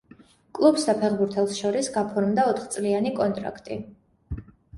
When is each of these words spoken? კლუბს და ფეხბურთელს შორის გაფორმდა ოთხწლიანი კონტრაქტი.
კლუბს 0.59 0.85
და 0.87 0.95
ფეხბურთელს 1.03 1.53
შორის 1.63 1.89
გაფორმდა 1.99 2.47
ოთხწლიანი 2.53 3.13
კონტრაქტი. 3.21 3.79